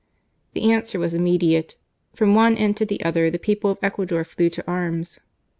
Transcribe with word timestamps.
The 0.53 0.63
answer 0.71 0.97
was 0.97 1.13
immediate: 1.13 1.77
from 2.15 2.33
one 2.33 2.57
end 2.57 2.75
to 2.77 2.87
the 2.87 3.03
other, 3.03 3.29
the 3.29 3.37
people 3.37 3.69
of 3.69 3.77
Ecuador 3.83 4.23
flew 4.23 4.49
to 4.49 4.65
arms. 4.65 5.19